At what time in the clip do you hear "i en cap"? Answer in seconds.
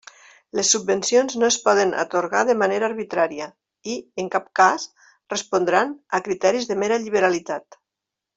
3.49-4.49